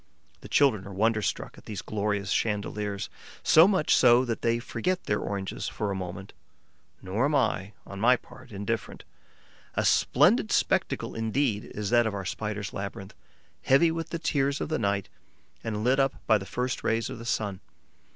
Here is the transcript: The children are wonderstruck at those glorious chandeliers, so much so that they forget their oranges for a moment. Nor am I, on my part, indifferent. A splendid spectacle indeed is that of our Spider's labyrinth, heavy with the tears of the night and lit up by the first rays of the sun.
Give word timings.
The 0.39 0.49
children 0.49 0.87
are 0.87 0.91
wonderstruck 0.93 1.59
at 1.59 1.65
those 1.67 1.83
glorious 1.83 2.31
chandeliers, 2.31 3.07
so 3.43 3.67
much 3.67 3.93
so 3.95 4.25
that 4.25 4.41
they 4.41 4.57
forget 4.57 5.03
their 5.03 5.19
oranges 5.19 5.67
for 5.67 5.91
a 5.91 5.95
moment. 5.95 6.33
Nor 7.03 7.25
am 7.25 7.35
I, 7.35 7.73
on 7.85 7.99
my 7.99 8.15
part, 8.15 8.51
indifferent. 8.51 9.03
A 9.75 9.85
splendid 9.85 10.51
spectacle 10.51 11.13
indeed 11.13 11.65
is 11.65 11.91
that 11.91 12.07
of 12.07 12.15
our 12.15 12.25
Spider's 12.25 12.73
labyrinth, 12.73 13.13
heavy 13.61 13.91
with 13.91 14.09
the 14.09 14.17
tears 14.17 14.59
of 14.59 14.69
the 14.69 14.79
night 14.79 15.07
and 15.63 15.83
lit 15.83 15.99
up 15.99 16.15
by 16.25 16.39
the 16.39 16.47
first 16.47 16.83
rays 16.83 17.07
of 17.11 17.19
the 17.19 17.23
sun. 17.25 17.59